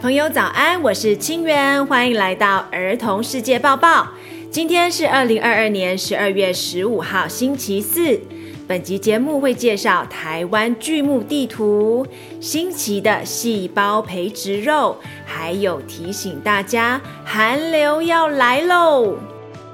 [0.00, 4.08] 朋友早安，我是清源，欢迎来到儿童世界报报。
[4.50, 8.18] 今天是二零二二年十二月十五号，星期四。
[8.66, 12.06] 本集节目会介绍台湾巨目地图、
[12.40, 19.18] 新奇的细胞培植肉，还有提醒大家寒流要来喽。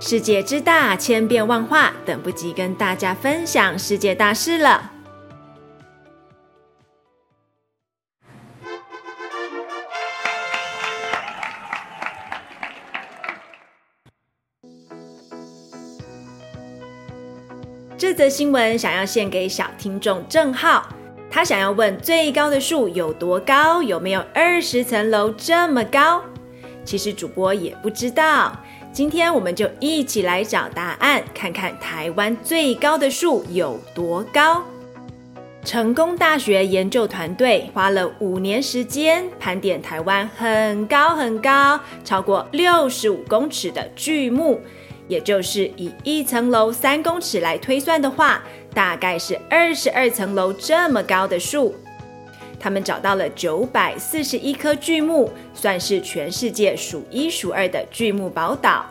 [0.01, 4.91] 世界之大，千变万化，等不及跟大家分享世界大事了。
[17.99, 20.87] 这则新闻想要献给小听众郑浩，
[21.31, 23.83] 他想要问最高的树有多高？
[23.83, 26.23] 有没有二十层楼这么高？
[26.85, 28.55] 其实主播也不知道。
[28.93, 34.63] 今天我们就一起来找答案，看看台湾最高的树有多高。
[35.65, 44.61] 成功大学研究团队花了五年时间，盘点台湾很高很高，超过六十五公尺的巨木。
[45.09, 48.43] 也就是以一层楼三公尺来推算的话，
[48.75, 51.75] 大概是二十二层楼这么高的树。
[52.59, 58.87] 他们找到了九百四十一棵巨木，算是全世界数一数二的巨木宝岛。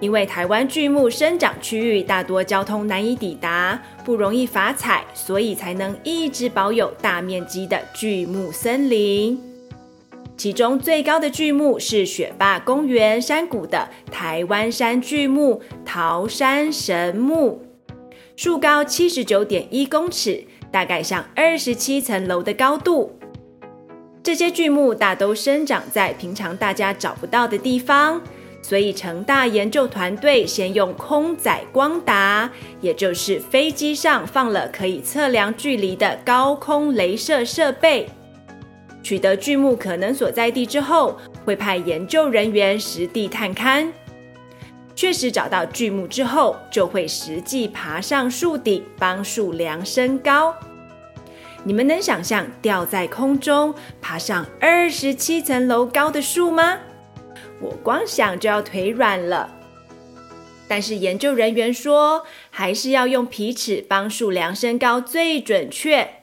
[0.00, 9.51] 因为台湾巨木生长区域大多交通难以抵达，不容易伐采，所以才能一直保有大面积的巨木森林。
[10.36, 17.62] 其中最高的巨木是雪霸公园山谷的台湾山巨木桃山神木，
[18.34, 23.16] 树高七十九点一公尺，大概像二十七层楼的高度。
[24.22, 28.20] 这些巨木大都生长在平常大家找不到的地方，
[28.62, 38.08] 所以成大研究团队先用空载光达，也就是飞机上放了可以测量距离的高空镭射设备。
[39.02, 43.88] 取得巨木可能所在地之后，会派研究人员实地探勘。
[44.94, 50.54] 确实找到巨木之后，就会实际爬上树顶帮树量身高。
[51.64, 56.78] 你们能想象吊在空中爬上二十七层楼高的树吗？
[57.60, 59.48] 我光想就要腿软了。
[60.68, 66.21] 但是研究人员说，还是要用皮尺帮树量身高最准确。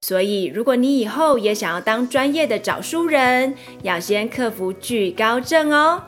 [0.00, 6.00] 所以，如果你以后也想要当专业的找书人，要先克服惧高症哦。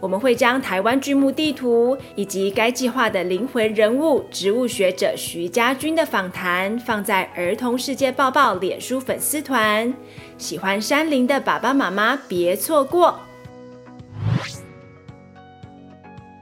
[0.00, 9.92] 我们会将台湾巨木地图以及该计划的灵魂人物植物学者徐家君的访谈放在儿童世界报报脸书粉丝团，
[10.38, 13.20] 喜欢山林的爸爸妈妈别错过。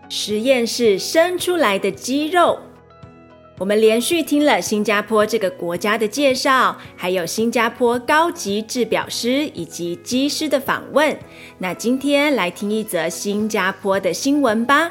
[0.08, 2.60] 实验室生出来的肌肉。
[3.60, 11.14] 我们连续听了新加坡这个国家的介绍，还有新加坡高级制表师以及机师的访问。
[11.58, 14.90] 那今天来听一则新加坡的新闻吧。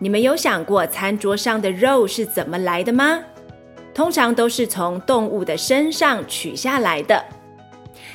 [0.00, 3.20] 你们有想过餐桌上的肉是怎么来的吗？
[3.94, 7.24] 通常都是从动物的身上取下来的。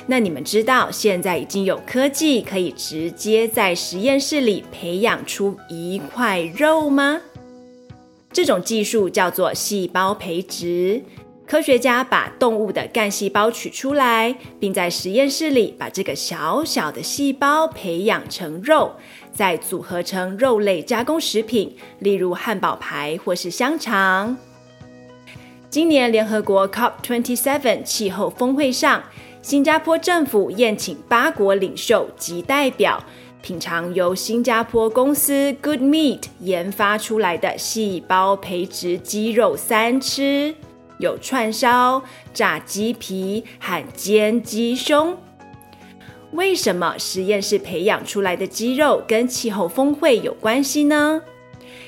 [0.06, 7.18] 那你们知道现在已经有科技可以直接在实验室里培养出一块肉吗？
[8.36, 11.02] 这种技术叫做细胞培植。
[11.46, 18.92] 科学家把动物的干细胞取出来，并在实验室里把这个小小的细胞培养成肉，
[19.32, 24.36] 再组合成肉类加工食品，例如汉堡排或是香肠。
[25.70, 29.02] 今年联合国 COP27 气候峰会上，
[29.40, 33.02] 新加坡政府宴请八国领袖及代表。
[33.42, 40.54] 品尝由新加坡公司 Good Meat 研发出来的细胞培植鸡肉三吃，
[40.98, 42.02] 有串烧、
[42.34, 45.16] 炸鸡皮和煎鸡胸。
[46.32, 51.22] 为什么实验室培养出来的鸡肉跟气候峰会有关系呢？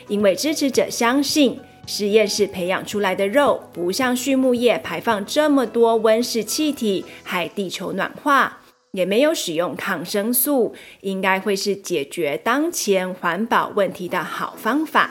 [0.07, 8.61] 因为支持者相信，实验室培养出来的肉不像畜牧业排放这么多温室气体，害地球暖化。
[8.93, 15.11] 也没有使用抗生素，应该会是解决当前环保问题的好方法。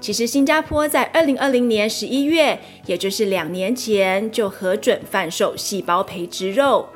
[0.00, 6.86] 其实，新加坡在二零二零年十一月，也就是两年前，就核准贩售细胞培植肉，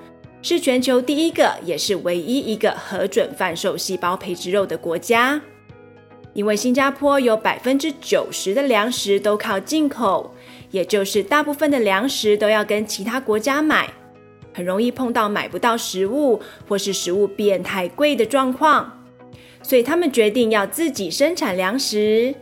[0.42, 5.40] 是全球第一个，也是唯一一个核准贩售细胞培植肉的国家。
[6.34, 10.34] 因为新加坡有百分之九十的粮食都靠进口，
[10.70, 13.88] 也就是大部分的粮食都要跟其他国家买。
[14.58, 19.04] 很容易碰到买不到食物，或是食物变太贵的状况，
[19.62, 22.34] 所以他们决定要自己生产粮食。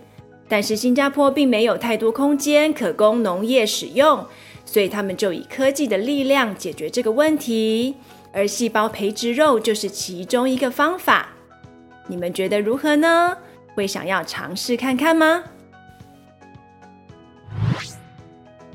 [0.48, 4.24] 但是新加坡并没有太多空间可供农业使用，
[4.64, 7.96] 所以他们就以科技的力量解决这个问题，
[8.32, 11.28] 而细胞培植肉就是其中一个方法。
[12.06, 13.36] 你们觉得如何呢？
[13.74, 15.44] 会想要尝试看看吗？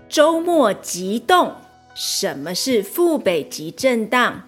[0.07, 1.55] 周末急冻，
[1.93, 4.43] 什么是副北极震荡？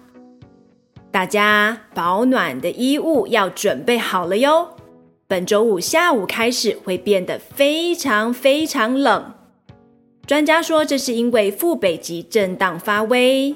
[1.10, 4.76] 大家保暖的衣物要准备好了哟。
[5.26, 9.34] 本周五下午开始会变得非常非常冷。
[10.26, 13.54] 专家说，这是因为副北极震荡发威。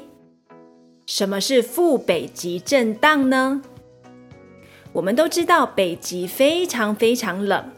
[1.07, 3.63] 什么是副北极震荡呢？
[4.93, 7.71] 我们都知道北极非常非常冷，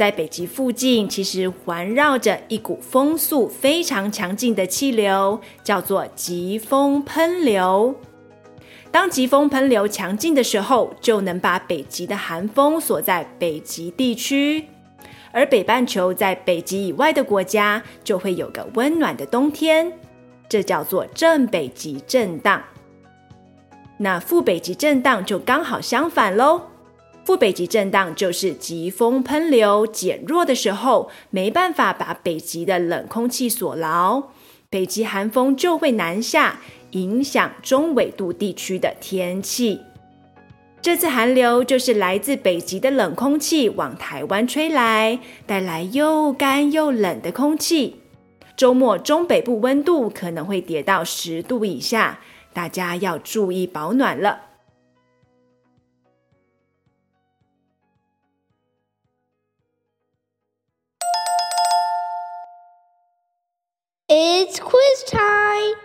[0.00, 7.94] 在北极附近其实环绕着一股风速非常强劲的气流，叫做疾风喷流。
[8.90, 14.64] 当疾风喷流强劲的时候，就能把北极的寒风锁在北极地区。
[15.32, 19.92] 而北半球在北极以外的国家就会有个温暖的冬天，
[20.48, 22.62] 这叫做正北极震荡。
[23.98, 26.69] 那副北极震荡就刚好相反喽。
[27.24, 34.24] 副北极震荡就是疾风喷流减弱的时候，没办法把北极的冷空气锁牢，
[34.68, 36.60] 北极寒风就会南下，
[36.92, 39.80] 影响中纬度地区的天气。
[40.82, 48.00] 这次寒流就是来自北极的冷空气往台湾吹来，带来又干又冷的空气。
[48.56, 52.20] 周末中北部温度可能会跌到十度以下，
[52.52, 54.49] 大家要注意保暖了。
[64.12, 65.76] It's quiz time.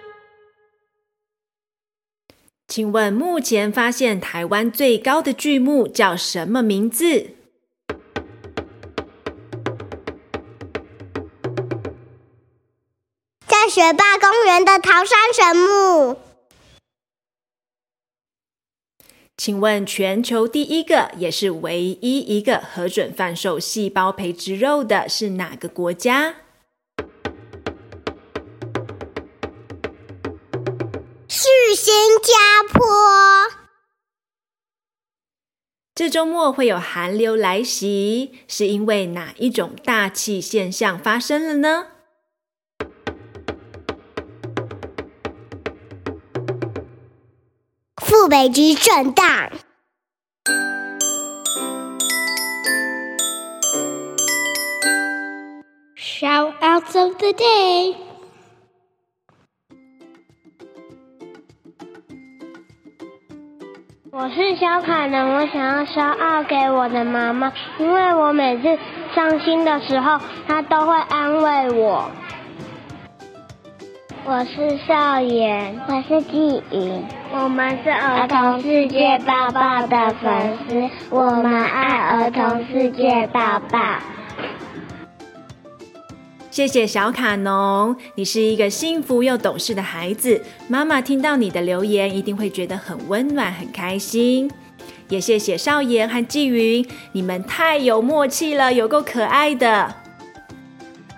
[2.68, 7.36] 请问目前发现台湾最高的巨木叫什么名字？
[13.46, 16.18] 在学霸公园的桃山神木。
[19.38, 26.38] 请问全球第一个也是唯一一个核准贩售细胞培植肉的是哪个国家？
[31.86, 32.34] 新加
[32.74, 32.84] 坡。
[35.94, 41.90] 这周末会有寒流来袭，是因为哪一种大气现象发生了呢？
[48.04, 49.52] 副北极震荡。
[55.96, 58.05] Shoutouts of the day。
[64.26, 68.76] 我是小凯能，我想要骄傲给我的妈妈，因为我每次
[69.14, 72.10] 伤心的时候，她都会安慰我。
[74.26, 77.06] 我是少言，我是季云，
[77.36, 83.80] 我们是儿童世界抱抱的粉丝，我们爱儿童世界抱抱。
[86.56, 90.42] 谢谢小卡农，你是一个幸福又懂事的孩子。
[90.70, 94.50] 妈妈听到你的留言，一定会觉得很温暖、很开心。
[95.10, 99.94] 也谢谢少爷和季云，你们太有默契了，有够可爱的。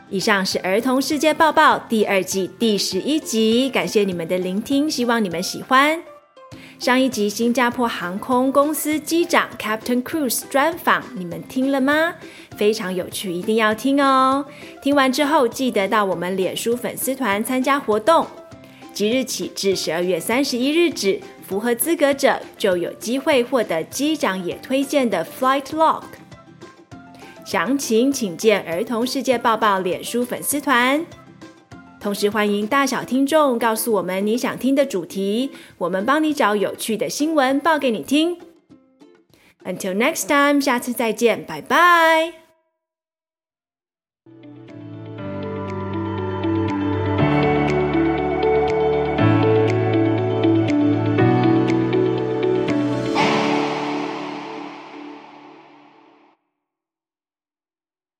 [0.09, 6.16] 以上是儿童世界报报第二季第十一集，感谢你们的聆听，希望你们喜欢。
[6.79, 12.13] 上一集新加坡航空公司机长 Captain Cruise 专访，你们听了吗？
[12.55, 14.45] 非常有趣，一定要听哦！
[14.81, 18.27] 听完之后记得到我们脸书粉丝团参加活动，
[18.93, 26.03] 即日起至十二月三十一日止，符合资格者就有机会获得机长也推荐的 Flight Log。
[27.43, 31.03] 详情请见儿童世界报报脸书粉丝团。
[31.99, 38.37] 同时欢迎大小听众告诉我们你想听的主题，我们帮你找有趣的新闻报给你听。
[39.65, 42.46] Until next time，下次再见，拜拜。